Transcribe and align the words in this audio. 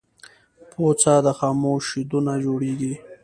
پوڅه 0.71 1.15
د 1.25 1.27
خامو 1.37 1.73
شیدونه 1.87 2.33
جوړیږی. 2.43 2.93